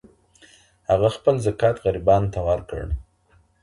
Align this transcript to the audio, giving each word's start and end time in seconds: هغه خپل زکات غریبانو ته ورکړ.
هغه 0.89 1.09
خپل 1.15 1.35
زکات 1.45 1.75
غریبانو 1.83 2.31
ته 2.33 2.39
ورکړ. 2.47 2.81